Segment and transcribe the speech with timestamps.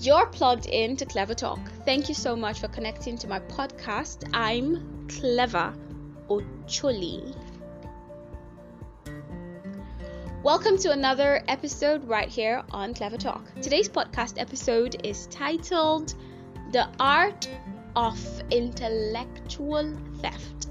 [0.00, 1.58] You're plugged in to Klevar Talk.
[1.84, 4.30] Thank you so much for connecting to my podcast.
[4.32, 5.74] I'm Klevar
[6.28, 7.34] Ocholi.
[10.44, 13.42] Welcome to another episode right here on Klevar Talk.
[13.60, 16.14] Today's podcast episode is titled
[16.70, 17.48] The Art
[17.96, 18.20] of
[18.52, 20.68] Intellectual Theft.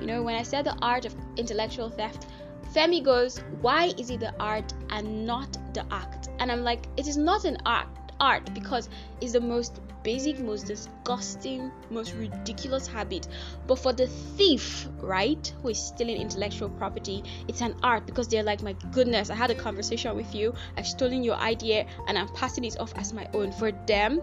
[0.00, 2.28] You know, when I said the art of intellectual theft,
[2.72, 6.30] Femi goes, Why is it the art and not the act?
[6.38, 7.88] And I'm like, It is not an art
[8.20, 8.88] art because
[9.20, 13.28] it's the most basic, most disgusting, most ridiculous habit.
[13.66, 18.42] But for the thief, right, who is stealing intellectual property, it's an art because they're
[18.42, 22.28] like, my goodness, I had a conversation with you, I've stolen your idea, and I'm
[22.28, 23.52] passing it off as my own.
[23.52, 24.22] For them,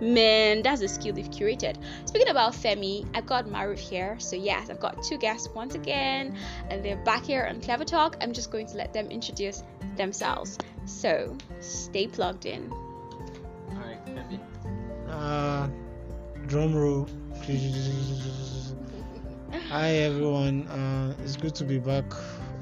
[0.00, 1.76] man, that's a skill they've curated.
[2.06, 4.16] Speaking about Femi, I've got Maroof here.
[4.18, 6.36] So, yes, I've got two guests once again,
[6.70, 8.16] and they're back here on Klevar Talk.
[8.20, 9.62] I'm just going to let them introduce
[9.96, 10.58] themselves.
[10.86, 12.72] So, stay plugged in.
[15.14, 15.68] Uh,
[16.48, 17.08] drum roll.
[19.68, 20.66] Hi everyone.
[20.66, 22.04] Uh, it's good to be back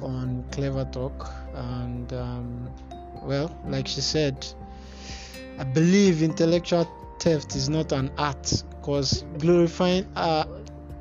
[0.03, 2.71] on Klevar Talk, and um,
[3.23, 4.47] well, like she said,
[5.59, 6.87] I believe intellectual
[7.21, 10.45] theft is not an art because glorifying, uh,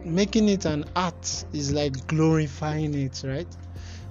[0.05, 3.57] making it an art is like glorifying it, right?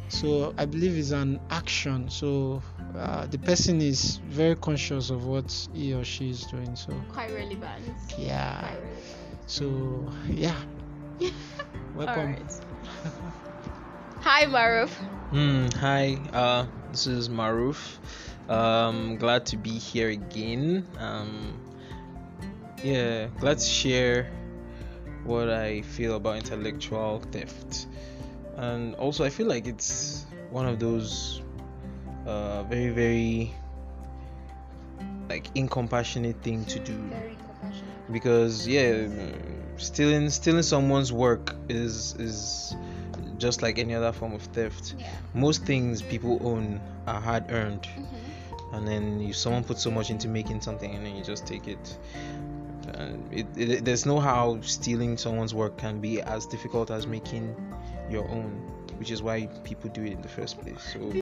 [0.09, 2.11] So I believe it's an action.
[2.11, 2.63] So
[2.97, 6.75] uh, the person is very conscious of what he or she is doing.
[6.77, 7.85] So quite relevant.
[8.19, 8.61] Yeah.
[8.61, 9.05] Quite relevant.
[9.47, 10.57] So yeah.
[11.95, 12.37] Welcome.
[14.21, 14.91] hi, Maroof.
[15.33, 17.99] Mm, hi, uh, this is Maroof.
[18.49, 20.87] Um, glad to be here again.
[20.99, 21.59] Um,
[22.83, 24.31] yeah, glad to share
[25.25, 27.87] what I feel about intellectual theft
[28.61, 31.41] and also I feel like it's one of those
[32.31, 33.55] uh, very very
[35.29, 36.99] like incompassionate thing to do
[38.13, 39.07] because yeah
[39.77, 42.75] stealing stealing someone's work is is
[43.39, 45.09] just like any other form of theft yeah.
[45.35, 48.75] most things people own are hard earned mm-hmm.
[48.75, 51.67] and then if someone puts so much into making something and then you just take
[51.69, 51.97] it
[53.31, 57.55] it, it, there's no how stealing someone's work can be as difficult as making
[58.11, 58.51] your own,
[58.99, 60.93] which is why people do it in the first place.
[60.93, 61.13] So.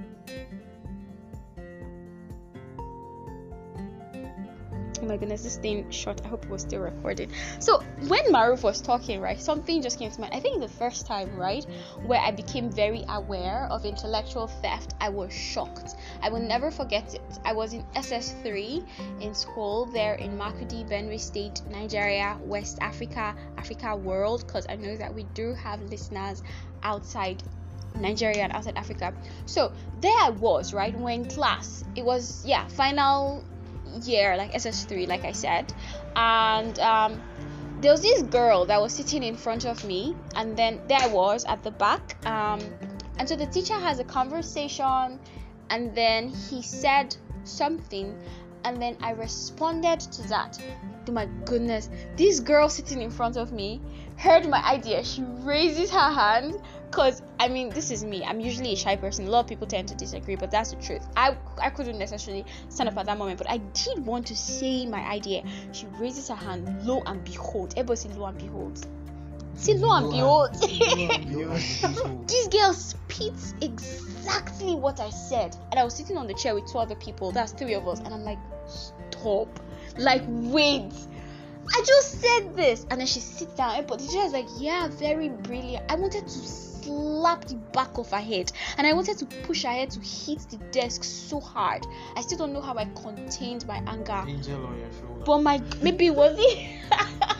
[5.00, 6.20] Oh my goodness, this thing short.
[6.25, 7.31] I hope it was still recording.
[7.60, 10.34] So when Maroof was talking, right, something just came to mind.
[10.34, 11.64] I think the first time, right,
[12.04, 15.94] where I became very aware of intellectual theft, I was shocked.
[16.22, 17.22] I will never forget it.
[17.44, 18.84] I was in SS3
[19.20, 24.97] in school there in Makurdi, Benue State, Nigeria, West Africa, Africa world, because I know
[24.97, 26.42] that we do have listeners
[26.82, 27.42] outside
[27.94, 29.12] Nigeria and outside Africa.
[29.47, 30.97] So there I was, right?
[30.98, 33.44] When class, it was yeah, final
[34.06, 35.72] year, like SS3, like I said,
[36.16, 37.22] and um,
[37.81, 41.06] there was this girl that was sitting in front of me, and then there I
[41.06, 42.16] was at the back.
[42.26, 42.60] Um,
[43.19, 45.20] and so the teacher has a conversation,
[45.70, 48.16] and then he said something,
[48.69, 50.61] and then I responded to that.
[51.09, 53.81] Oh my goodness, this girl sitting in front of me
[54.17, 55.03] heard my idea.
[55.03, 58.23] She raises her hand because I mean, this is me.
[58.23, 59.27] I'm usually a shy person.
[59.27, 61.06] A lot of people tend to disagree, but that's the truth.
[61.17, 64.85] I I couldn't necessarily stand up at that moment, but I did want to say
[64.85, 65.45] my idea.
[65.73, 66.87] She raises her hand.
[66.87, 68.87] Lo and behold, everybody lo and behold.
[69.58, 70.54] See, lo and behold.
[72.28, 76.70] this girl spits exactly what I said, and I was sitting on the chair with
[76.70, 77.32] two other people.
[77.32, 79.48] That's three of us, and I'm like, stop.
[79.96, 80.92] Like, wait.
[81.74, 82.86] I just said this.
[82.91, 83.84] And then she sits down.
[83.86, 85.90] But the teacher is like, yeah, very brilliant.
[85.90, 88.52] I wanted to slap the back of her head.
[88.78, 91.84] And I wanted to push her head to hit the desk so hard.
[92.16, 94.25] I still don't know how I contained my anger.
[94.26, 95.25] Angel on your shoulder.
[95.25, 97.34] But my, maybe it was it.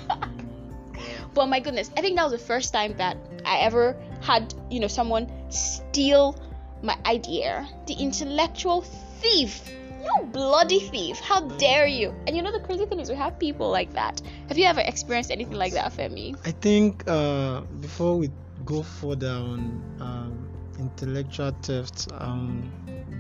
[1.39, 4.81] but my goodness, I think that was the first time that I ever had, you
[4.81, 6.37] know, someone steal
[6.83, 7.67] my idea.
[7.87, 8.83] The intellectual
[9.21, 9.71] thief.
[10.03, 11.21] You bloody thief.
[11.21, 12.15] How dare you?
[12.27, 14.21] And you know the crazy thing is we have people like that.
[14.49, 16.37] Have you ever experienced anything like that femi?
[16.45, 18.31] I think uh, before we
[18.65, 20.49] go further on um,
[20.79, 22.71] intellectual theft um,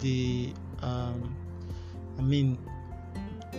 [0.00, 0.52] the
[0.82, 1.36] um,
[2.18, 2.58] i mean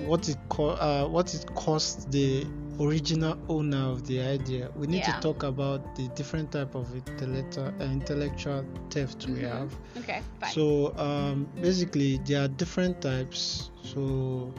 [0.06, 2.46] what it co- uh, what it cost the
[2.80, 4.70] original owner of the idea.
[4.76, 5.14] We need Yeah.
[5.16, 9.52] to talk about the different type of intellectual uh, intellectual theft we Mhm.
[9.52, 9.76] have.
[9.98, 10.52] Okay fine.
[10.54, 13.70] So um, basically there are different types.
[13.84, 14.54] So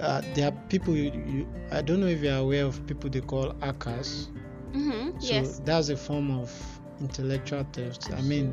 [0.00, 3.20] uh, there are people you, you i don't know if you're aware of people they
[3.22, 4.28] call hackers.
[4.72, 5.18] Mm-hmm.
[5.18, 5.60] so yes.
[5.64, 6.52] that's a form of
[7.00, 8.10] intellectual theft.
[8.12, 8.52] I mean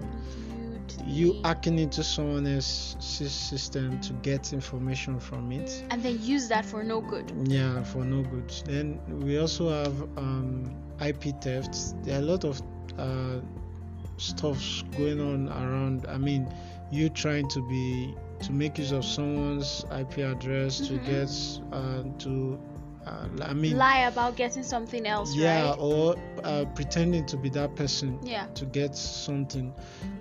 [1.05, 5.83] you hacking into someone else's system to get information from it.
[5.89, 7.31] And then use that for no good.
[7.45, 8.49] Yeah for no good.
[8.65, 11.93] Then we also have um, ip thefts.
[12.03, 12.61] There are a lot of
[12.97, 13.39] uh,
[14.17, 16.47] stuffs going on around i mean
[16.89, 20.87] you trying to be to make use of someone's ip address Mhm.
[20.87, 22.57] to get uh, to
[23.07, 25.77] uh, i mean lie about getting something else yeah right?
[25.79, 28.45] or uh, pretending to be that person yeah.
[28.53, 29.73] to get something.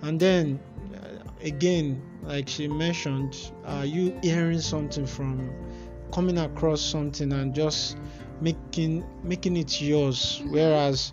[0.02, 0.58] And then
[0.94, 1.08] uh,
[1.42, 5.50] again like she mentioned are you hearing something from
[6.12, 7.96] coming across something and just
[8.40, 10.40] making making it yours?
[10.42, 10.52] Mhm.
[10.52, 11.12] whereas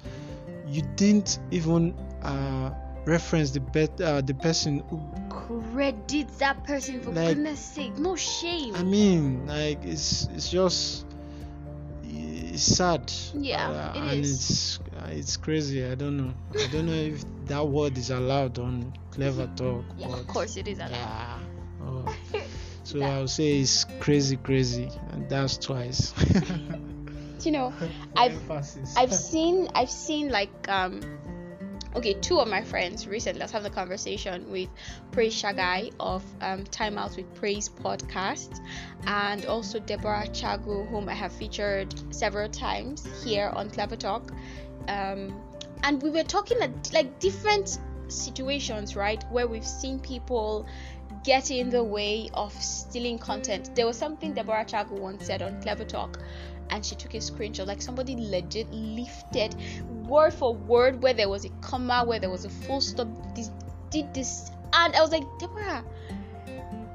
[0.68, 2.72] you didn't even uh,
[3.06, 8.16] reference the bet uh, the person who credit that person for Like- goodness sake no
[8.16, 8.76] shame.
[8.76, 11.06] I mean like it's it's just
[12.53, 14.31] it's sad Yeah, uh, it and is.
[14.36, 18.59] it's uh, it's crazy i don't know i don't know if that word is allowed
[18.59, 20.92] on clever talk yeah but of course it is allowed.
[20.92, 21.39] yeah
[21.83, 22.15] oh.
[22.83, 26.13] so That- i'll say it's crazy crazy and that's twice
[27.45, 27.74] you know
[28.15, 28.38] I've-
[28.98, 31.01] I've seen I've seen like um
[31.94, 34.70] okay two of my friends recently I was having a conversation with
[35.12, 38.62] Praise Shagai of um, Time Out with Praise podcast.
[39.06, 44.32] And also Deborah Chago whom I have featured several times here on Klevar Talk.
[44.88, 45.38] Um,
[45.84, 49.24] and we were talking at like different situations right?
[49.30, 50.68] Where we've seen people
[51.26, 53.76] get in the way of stealing content.
[53.76, 56.20] There was something Deborah Chago once said on Klevar Talk
[56.72, 59.56] and she took a screenshot like somebody legit lifted
[60.12, 63.50] word for word where there was a comma where there was a full stop this
[63.90, 65.84] did this and i was like deborah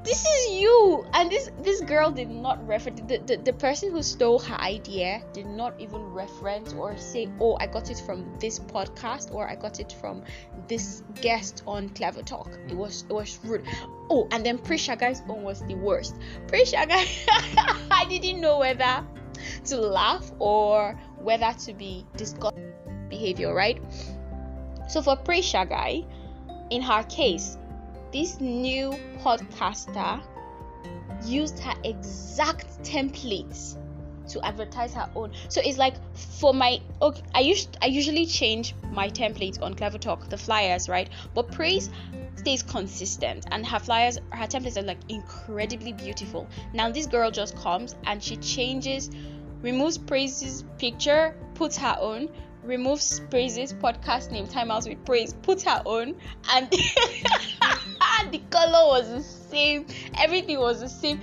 [0.07, 1.05] this is you.
[1.13, 5.21] And this this girl did not refer the, the, the person who stole her idea
[5.33, 9.55] did not even reference or say oh i got it from this podcast or i
[9.55, 10.23] got it from
[10.69, 12.47] this guest on klevar talk.
[12.47, 12.77] It mm.
[12.77, 13.65] was it was rude.
[14.09, 16.15] Oh and then Praise Shagai's own was the worst.
[16.47, 17.03] Praise Shagai
[17.91, 19.05] i didn't know whether
[19.65, 22.66] to laugh or whether to be disgusted
[23.09, 23.81] behavior, right?
[24.87, 26.05] So for Praise Shagai,
[26.69, 27.57] in her case,
[28.11, 30.21] this new podcaster
[31.25, 33.77] used her exact templates
[34.29, 35.31] to advertise her own.
[35.49, 39.99] So it's like for my okay, I used I usually change my templates on Klevar
[39.99, 41.09] Talk, the flyers, right?
[41.33, 41.89] But Praise
[42.35, 46.47] stays consistent and her flyers her templates are like incredibly beautiful.
[46.73, 49.09] Now this girl just comes and she changes
[49.61, 52.29] removes Praise's picture, puts her own,
[52.67, 56.15] removes Praise's podcast name, Time Out with Praise, put her own,
[56.51, 56.69] and
[58.31, 59.87] the color was the same,
[60.17, 61.21] everything was the same.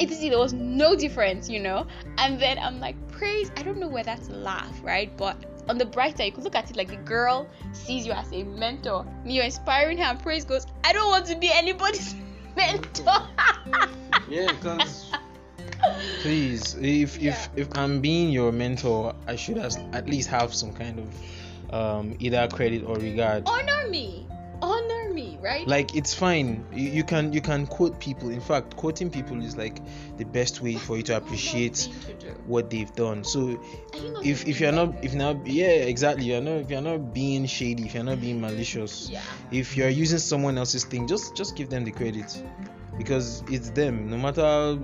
[0.00, 1.86] It is there was no difference, you know.
[2.18, 5.14] And then I'm like, Praise, I don't know whether to laugh, right?
[5.16, 5.36] But
[5.68, 8.30] on the bright side, you could look at it like the girl sees you as
[8.32, 9.06] a mentor.
[9.24, 12.14] You're inspiring her, and Praise goes, I don't want to be anybody's
[12.56, 13.28] mentor.
[14.28, 15.12] Yeah, because
[16.22, 17.32] please, if Yeah.
[17.32, 22.16] if if I'm being your mentor, I should at least have some kind of um
[22.18, 23.48] either credit or regard.
[23.48, 24.26] honor me
[24.62, 26.64] honor me right Like it's fine.
[26.72, 28.30] You, you can you can quote people.
[28.30, 29.80] In fact, quoting people is like
[30.16, 31.74] the best way for you to appreciate
[32.20, 33.24] to what they've done.
[33.24, 33.60] So
[34.12, 37.46] not if if you're not if now yeah exactly you're not if you're not being
[37.46, 39.20] shady if you're not being malicious yeah
[39.50, 42.42] if you're using someone else's thing just just give them the credit
[42.98, 44.78] because it's them no matter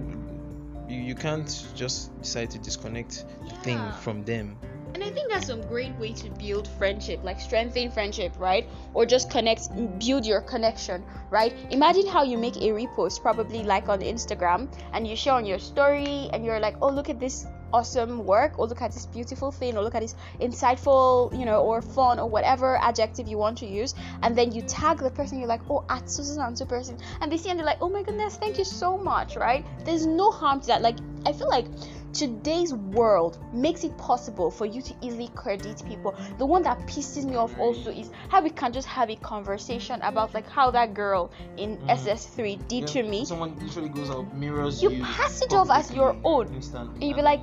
[0.92, 4.58] you, you can't just decide to disconnect the thing from them.
[4.94, 8.68] And i think that's some great way to build friendship like strengthen friendship right?
[8.92, 11.54] Or just connect build your connection right?
[11.70, 15.58] Imagine how you make a repost probably like on instagram and you share on your
[15.58, 19.50] story and you're like oh look at this awesome work or look at this beautiful
[19.50, 23.58] thing or look at this insightful you know or fun or whatever adjective you want
[23.58, 26.64] to use and then you tag the person you're like oh at susan and so
[26.64, 29.64] person and they see and they're like oh my goodness thank you so much right?
[29.84, 30.82] There's no harm to that.
[30.82, 31.66] Like i feel like
[32.12, 36.14] today's world makes it possible for you to easily credit people.
[36.38, 40.00] The one that pisses me off also is how we can just have a conversation
[40.02, 41.88] about like how that girl in Mhm.
[41.88, 43.24] ss3 did to me.
[43.24, 46.52] someone literally goes out mirrors You You pass it off as your own.
[46.54, 47.42] instantly and you'd be like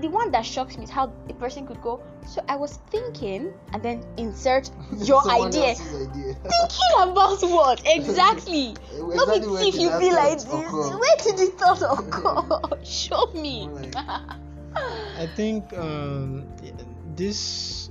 [0.00, 3.52] the one that shocks me is how a person could go so i was thinking
[3.72, 4.70] and then insert
[5.02, 5.74] your idea.
[6.50, 7.82] thinking about what?
[7.84, 8.74] Exactly.
[8.98, 10.46] Let me see if you be like this.
[10.48, 12.84] where did the thought occur?
[12.84, 16.46] Show me I think um,
[17.16, 17.90] this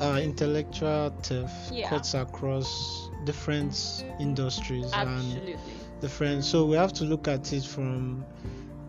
[0.00, 1.88] uh, intellectual theft Yeah.
[1.88, 5.56] cuts across different industries and
[6.00, 6.44] different.
[6.44, 8.24] So we have to look at it from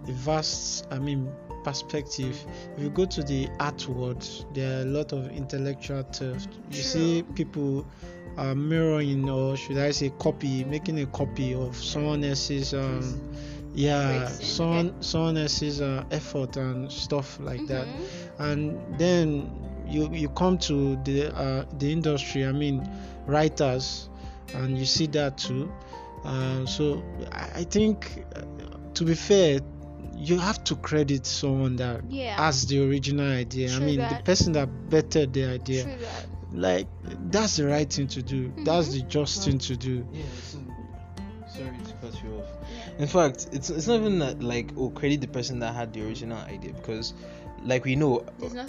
[0.07, 1.29] a vast, I mean,
[1.63, 2.37] perspective.
[2.75, 6.49] If you go to the art world, there are a lot of intellectual theft.
[6.69, 6.81] You True.
[6.81, 7.85] see people
[8.37, 13.19] uh, mirroring or should I say copy, making a copy of someone else's um,
[13.77, 18.39] yeah, Tracing, someone someone else's uh, effort and stuff like that, Mhm.
[18.39, 19.51] and then
[19.87, 22.45] you you come to the uh, the industry.
[22.45, 22.81] I mean,
[23.27, 24.09] writers,
[24.55, 25.71] and you see that too.
[26.25, 28.41] Uh, so I I think, uh,
[28.95, 29.59] to be fair,
[30.17, 32.35] you have to credit someone that Yeah.
[32.37, 33.69] has the original idea.
[33.71, 35.83] I True mean, the person that bettered the idea.
[35.83, 36.25] True that.
[36.53, 36.87] Like
[37.31, 38.51] that's the right thing to do.
[38.65, 38.93] That's Mhm.
[38.93, 40.05] the just thing to do.
[40.13, 40.57] Yeah, so,
[41.55, 42.49] sorry to cut you off.
[42.99, 46.01] In fact, it's it's not even that like oh credit the person that had the
[46.05, 47.13] original idea because
[47.63, 48.25] like we know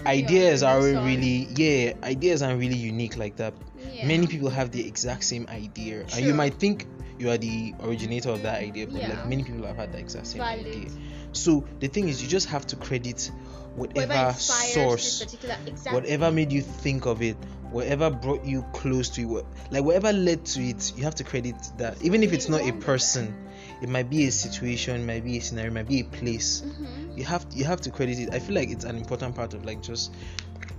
[0.06, 3.54] ideas are really yeah ideas aren't really unique like that.
[3.92, 4.06] Yeah.
[4.06, 6.86] Many people have the exact same idea and you might think
[7.18, 9.08] you are the originator of that idea but Yeah.
[9.10, 10.66] like many people have had the exact same Valid.
[10.66, 10.88] idea.
[11.32, 13.30] So the thing is you just have to credit
[13.76, 15.92] whatever, Whatever source exactly.
[15.92, 17.36] whatever made you think of it
[17.70, 21.54] whatever brought you close to it like whatever led to it you have to credit
[21.76, 23.34] that even if it's not a person
[23.82, 26.62] it might be a situation it might be a scenario it might be a place
[26.62, 27.16] Mhm.
[27.18, 29.64] you have you have to credit it i feel like it's an important part of
[29.64, 30.12] like just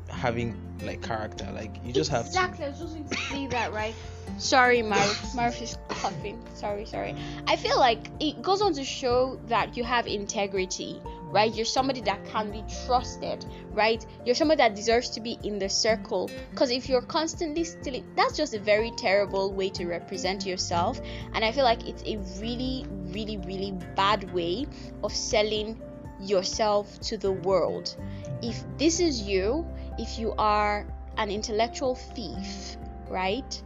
[0.09, 2.65] having like character like you just have to exactly.
[2.65, 3.93] I was just going to say that, right?
[4.37, 5.35] Sorry, Maroof.
[5.35, 6.41] Maroof is coughing.
[6.55, 7.15] Sorry, sorry.
[7.47, 11.53] I feel like it goes on to show that you have integrity, right?
[11.53, 14.05] You're somebody that can be trusted, right?
[14.25, 16.29] You're somebody that deserves to be in the circle.
[16.51, 20.99] Because if you're constantly stealing, that's just a very terrible way to represent yourself.
[21.33, 24.65] And I feel like it's a really, really, really bad way
[25.03, 25.81] of selling
[26.19, 27.95] yourself to the world.
[28.41, 29.67] If this is you,
[29.97, 30.85] if you are
[31.17, 32.77] an intellectual thief,
[33.09, 33.61] right?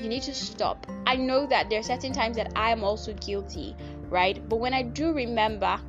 [0.00, 0.86] You need to stop.
[1.06, 3.74] I know that there are certain times that I am also guilty,
[4.08, 4.46] right?
[4.48, 5.80] But when I do remember,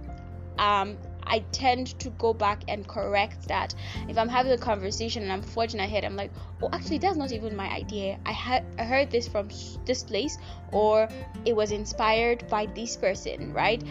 [0.57, 0.97] um,
[1.29, 3.75] I tend to go back and correct that.
[4.07, 6.31] If I'm having a conversation and I'm forging ahead, I'm like,
[6.61, 8.17] oh, actually, that's not even my idea.
[8.25, 9.49] I had I heard this from
[9.85, 10.37] this place,
[10.71, 11.07] or
[11.45, 13.81] it was inspired by this person, right?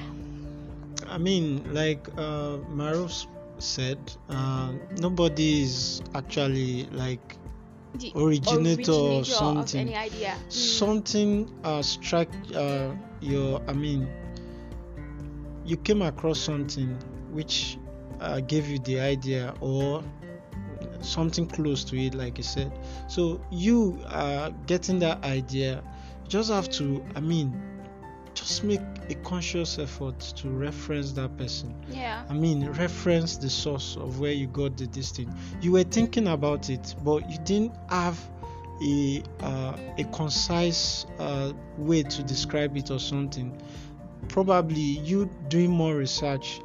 [1.07, 3.26] I mean, like uh, Maroof
[3.59, 7.37] said, uh, nobody is actually like
[7.95, 9.80] The Originator of of something.
[9.80, 10.35] any idea.
[10.37, 10.52] Mm.
[10.52, 13.62] something uh, struck uh, your.
[13.66, 14.09] I mean,
[15.64, 16.97] you came across something
[17.32, 17.78] which
[18.20, 20.02] uh, gave you the idea or
[21.00, 22.73] something close to it, like you said.
[23.08, 25.82] So you uh, getting that idea,
[26.25, 27.04] you just have to.
[27.14, 27.61] I mean,
[28.35, 31.75] just make a conscious effort to reference that person.
[31.90, 32.25] Yeah.
[32.28, 35.32] I mean, reference the source of where you got the this thing.
[35.61, 38.18] You were thinking about it, but you didn't have
[38.82, 43.61] a uh, a concise uh, way to describe it or something.
[44.28, 46.61] Probably you doing more research,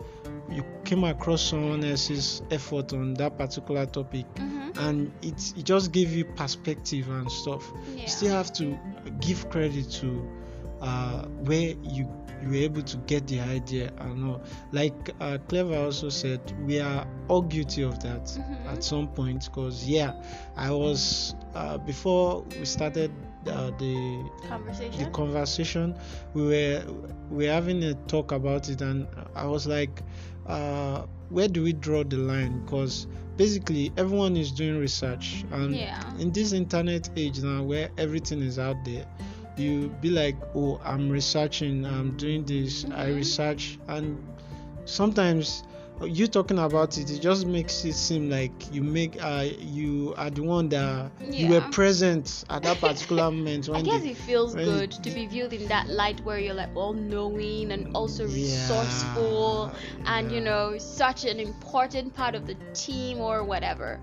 [0.50, 4.80] you came across someone else's effort on that particular topic, Mm-hmm.
[4.80, 7.64] and it it just gave you perspective and stuff
[7.96, 8.02] Yeah.
[8.04, 8.78] you still have to
[9.20, 10.28] give credit to
[10.82, 12.08] uh, where you
[12.42, 14.42] you were able to get the idea and all.
[14.74, 18.66] Like uh, Klevar also said, we are all guilty of that Mhm.
[18.74, 19.46] at some point.
[19.46, 20.12] Because yeah,
[20.58, 23.12] I was uh, before we started
[23.48, 25.12] uh, the the Conversation.
[25.14, 25.96] conversation
[26.34, 26.84] we were
[27.30, 30.02] we were having a talk about it and i was like
[30.48, 33.08] uh, where do we draw the line because
[33.38, 36.00] basically everyone is doing research and Yeah.
[36.20, 39.06] in this internet age now where everything is out there
[39.58, 43.16] you be like oh i'm researching i'm doing this i Mhm.
[43.16, 44.18] research and
[44.86, 45.64] sometimes
[46.06, 50.30] you talking about it it just makes it seem like you make uh you are
[50.30, 54.18] the one that you were present at that particular moment when I guess the- it
[54.18, 58.24] feels good to be viewed in that light where you're like all knowing and also
[58.28, 59.72] Yeah, resourceful
[60.06, 64.00] and you know such an important part of the team or whatever.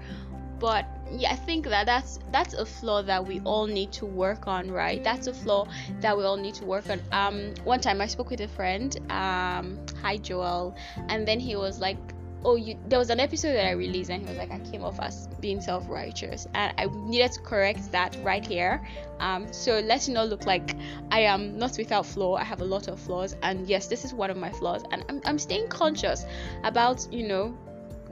[0.58, 4.46] But yeah, I think that that's that's a flaw that we all need to work
[4.46, 5.02] on, right?
[5.02, 5.66] That's a flaw
[6.00, 7.00] that we all need to work on.
[7.12, 10.76] Um, one time I spoke with a friend, um, hi Joel,
[11.08, 11.98] and then he was like,
[12.44, 14.84] "Oh, you." There was an episode that I released, and he was like, "I came
[14.84, 18.86] off as being self-righteous," and I needed to correct that right here.
[19.18, 20.76] Um, so let it not look like
[21.10, 22.36] I am not without flaw.
[22.36, 25.04] I have a lot of flaws, and yes, this is one of my flaws, and
[25.08, 26.24] I'm I'm staying conscious
[26.62, 27.56] about you know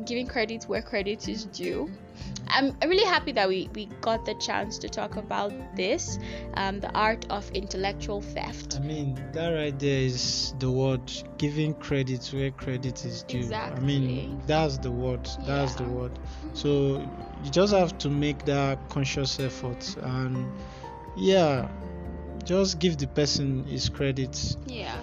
[0.05, 1.91] giving credit where credit is due.
[2.49, 6.19] I'm, I'm really happy that we, we got the chance to talk about this,
[6.55, 8.77] um, the art of intellectual theft.
[8.77, 13.39] I mean, that right there is the word giving credit where credit is due.
[13.39, 13.77] Exactly.
[13.77, 15.29] I mean, that's the word.
[15.47, 16.19] That's the word.
[16.55, 17.07] So
[17.45, 20.51] you just have to make that conscious effort and
[21.17, 21.69] yeah,
[22.45, 24.57] just give the person his credit.
[24.67, 24.99] Yeah.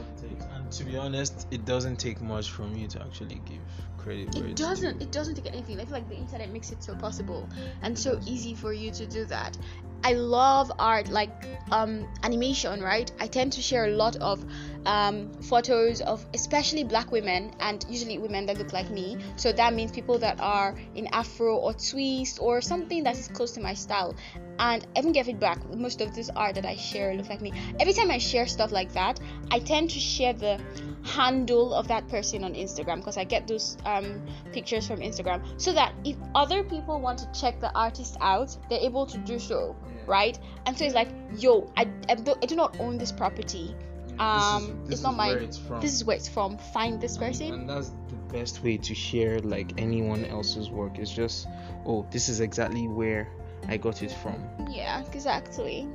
[0.55, 3.59] And to be honest, it doesn't take much from you to actually give
[4.05, 5.79] credit it doesn't it doesn't take anything.
[5.79, 7.49] I feel like the internet makes it so possible
[7.81, 9.57] and so easy for you to do that.
[10.03, 11.33] I love art like
[11.71, 13.11] um animation right?
[13.19, 14.45] I tend to share a lot of
[14.85, 19.73] um photos of especially black women and usually women that look like me so that
[19.73, 23.73] means people that are in afro or twist or something that is close to my
[23.73, 24.15] style
[24.59, 25.63] and I even get feedback.
[25.75, 27.51] Most of this art that I share look like me.
[27.79, 29.19] Every time I share stuff like that,
[29.51, 30.61] I tend to share the
[31.03, 34.21] handle of that person on Instagram because I get those um,
[34.53, 38.79] pictures from Instagram, so that if other people want to check the artist out, they're
[38.79, 39.75] able to do so,
[40.07, 40.37] right?
[40.65, 43.75] And so it's like, yo, I, I, do, I do not own this property.
[44.19, 45.29] Um, this it's not my.
[45.31, 45.57] it's.
[45.81, 46.57] This is where it's from.
[46.73, 47.53] Find this person.
[47.53, 51.47] and that's the best way to share like anyone else's work is just
[51.85, 53.29] oh this is exactly where
[53.69, 54.35] i got it from
[54.69, 55.87] Yeah, exactly.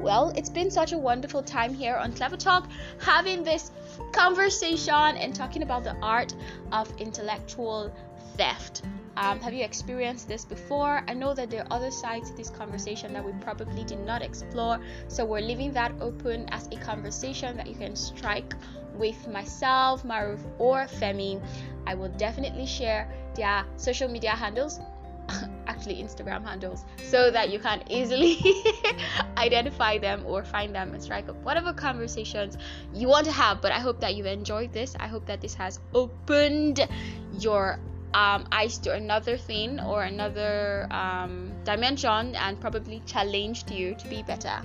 [0.00, 3.70] Well, it's been such a wonderful time here on Klevar Talk, having this
[4.12, 6.34] conversation and talking about the art
[6.72, 7.94] of intellectual
[8.36, 8.82] theft.
[9.16, 11.04] Um, have you experienced this before?
[11.06, 14.22] I know that there are other sides to this conversation that we probably did not
[14.22, 18.54] explore, so we're leaving that open as a conversation that you can strike
[18.94, 21.40] with myself, Maroof, or Femi.
[21.86, 24.80] I will definitely share their social media handles
[25.66, 28.38] actually Instagram handles so that you can easily
[29.36, 32.58] identify them or find them and strike up whatever conversations
[32.92, 33.60] you want to have.
[33.60, 34.94] But I hope that you've enjoyed this.
[34.98, 36.86] I hope that this has opened
[37.38, 37.78] your
[38.14, 44.22] um, eyes to another thing or another um, dimension and probably challenged you to be
[44.22, 44.62] better.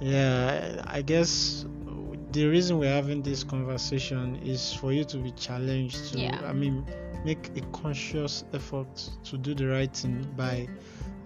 [0.00, 1.64] Yeah, I guess
[2.32, 6.40] the reason we're having this conversation is for you to be challenged to, Yeah.
[6.44, 6.84] I mean,
[7.24, 10.68] make a conscious effort to do the right thing by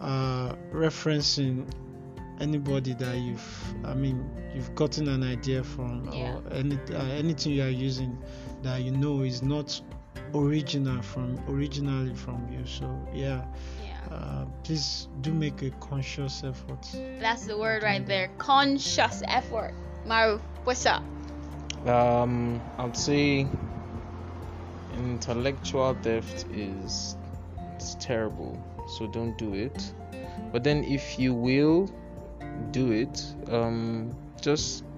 [0.00, 1.66] uh, referencing
[2.40, 6.34] anybody that you've, I mean, you've gotten an idea from Yeah.
[6.36, 8.18] or any, uh, anything you are using
[8.62, 9.80] that you know is not
[10.34, 12.64] original from originally from you.
[12.66, 13.44] So yeah,
[13.82, 14.14] Yeah.
[14.14, 16.86] uh, please do make a conscious effort.
[17.20, 18.28] That's the word right there.
[18.38, 19.74] Conscious effort.
[20.06, 21.02] Maru, what's up?
[21.86, 23.46] um i'd say
[24.96, 27.16] intellectual theft is
[27.74, 28.58] it's terrible
[28.96, 29.92] so don't do it
[30.52, 31.90] but then if you will
[32.70, 34.93] do it um just Be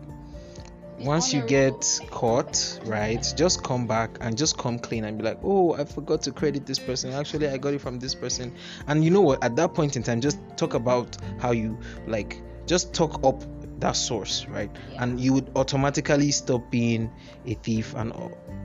[0.98, 5.38] once you get caught right just come back and just come clean and be like
[5.42, 7.12] oh i forgot to credit this person.
[7.12, 8.54] Actually i got it from this person.
[8.86, 9.44] And you know what?
[9.44, 13.42] At that point in time just talk about how you like just talk up
[13.80, 14.70] that source right?
[14.92, 15.04] Yeah.
[15.04, 17.10] and you would automatically stop being
[17.44, 18.12] a thief and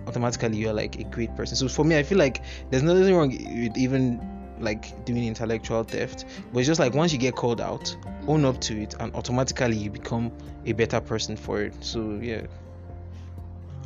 [0.08, 1.58] automatically you're like a great person.
[1.58, 6.26] So for me i feel like there's nothing wrong with even like doing intellectual theft
[6.52, 7.96] but it's just like once you get called out
[8.28, 10.32] own up to it and automatically you become
[10.66, 12.42] a better person for it so yeah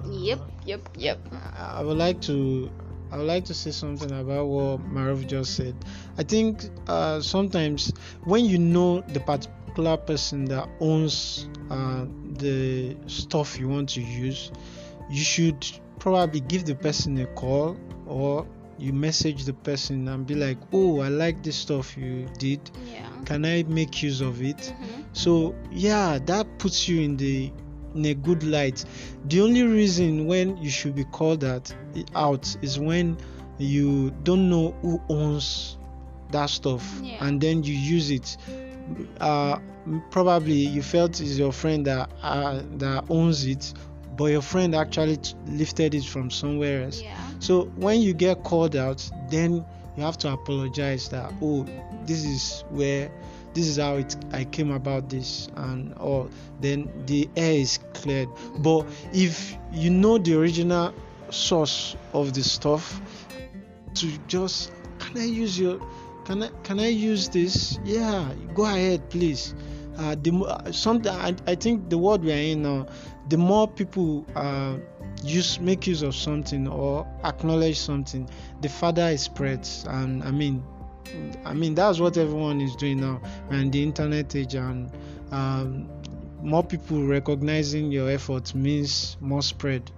[0.07, 1.19] Yep, yep, yep.
[1.57, 2.71] I would like to
[3.11, 5.75] I would like to say something about what Maroof just said.
[6.17, 13.59] I think uh, sometimes when you know the particular person that owns uh, the stuff
[13.59, 14.51] you want to use,
[15.09, 15.65] you should
[15.99, 20.99] probably give the person a call or you message the person and be like, "Oh,
[21.01, 22.59] I like this stuff you did.
[22.91, 23.07] Yeah.
[23.25, 25.03] Can I make use of it?" Mhm.
[25.13, 27.51] So yeah, that puts you in the
[27.95, 28.83] in a good light.
[29.29, 31.73] The only reason when you should be called out
[32.13, 33.17] out is when
[33.57, 35.77] you don't know who owns
[36.31, 37.25] that stuff Yeah.
[37.25, 38.35] and then you use it.
[39.21, 39.59] Uh,
[40.11, 43.73] probably you felt it's your friend that uh, that owns it,
[44.17, 47.01] but your friend actually t- lifted it from somewhere else.
[47.01, 47.17] Yeah.
[47.39, 49.65] So when you get called out, then
[49.97, 51.65] you have to apologize that oh,
[52.05, 53.11] this is where
[53.53, 58.29] this is how it I came about this and or then the air is cleared.
[58.59, 60.93] But if you know the original
[61.29, 63.01] source of the stuff,
[63.95, 65.79] to just can I use your
[66.25, 67.79] can I can I use this?
[67.83, 69.55] Yeah, go ahead, please.
[69.97, 72.87] Uh, the uh, something I, I think the world we are in now,
[73.29, 74.77] the more people uh,
[75.23, 78.29] use make use of something or acknowledge something,
[78.61, 79.85] the further it spreads.
[79.87, 80.63] And I mean,
[81.45, 83.21] I mean that's what everyone is doing now.
[83.49, 84.91] We're the internet age, and
[85.31, 85.89] um,
[86.41, 89.89] more people recognizing your efforts means more spread,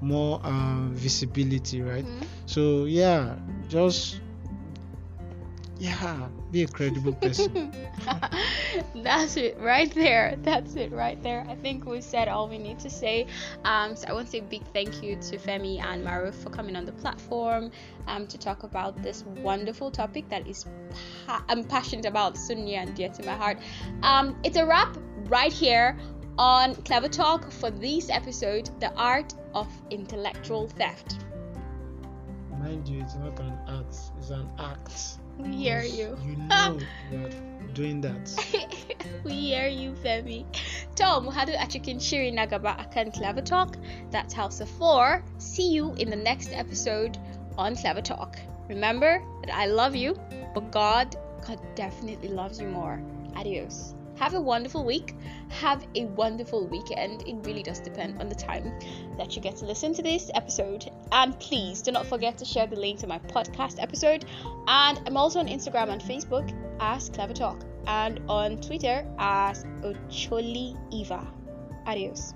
[0.00, 2.04] more uh, visibility, right?
[2.04, 2.26] Mhm.
[2.46, 3.34] So yeah,
[3.68, 4.20] just
[5.78, 7.72] yeah, be a credible person.
[8.94, 10.36] That's it right there.
[10.42, 11.46] That's it right there.
[11.48, 13.26] I think we said all we need to say.
[13.64, 16.50] Um, so I want to say a big thank you to Femi and Maroof for
[16.50, 17.70] coming on the platform
[18.06, 20.66] um, to talk about this wonderful topic that is
[21.26, 23.58] pa- I'm passionate about, so near and dear to my heart.
[24.02, 24.96] Um, it's a wrap
[25.28, 25.98] right here
[26.38, 31.18] on Klevar Talk for this episode, the art of intellectual theft.
[32.58, 35.18] mind you, it's not an art, it's an act.
[35.38, 36.16] We hear you.
[36.24, 36.78] You know
[37.10, 37.30] you're
[37.74, 38.30] doing that.
[39.24, 40.44] we hear you, Femi.
[40.94, 43.76] Tom, how do a chicken shiri nagaba akan Klevar Talk?
[44.10, 45.24] That's House of Four.
[45.38, 47.18] See you in the next episode
[47.58, 48.38] on Klevar Talk.
[48.68, 50.16] Remember that I love you,
[50.54, 53.00] but God, God definitely loves you more.
[53.36, 53.95] Adios.
[54.16, 55.14] Have a wonderful week.
[55.48, 57.22] Have a wonderful weekend.
[57.26, 58.72] It really does depend on the time
[59.18, 60.90] that you get to listen to this episode.
[61.12, 64.24] And please do not forget to share the link to my podcast episode.
[64.66, 66.50] And I'm also on Instagram and Facebook
[66.80, 71.26] as Klevar Talk and on Twitter as Ocholi Eva.
[71.86, 72.34] Adios.